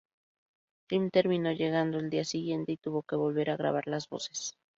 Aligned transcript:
Jim 0.89 1.11
terminó 1.11 1.51
llegando 1.51 1.99
el 1.99 2.09
día 2.09 2.25
siguiente 2.25 2.71
y 2.71 2.77
tuvo 2.77 3.03
que 3.03 3.15
volver 3.17 3.51
a 3.51 3.55
grabar 3.57 3.85
las 3.85 4.09
voces. 4.09 4.57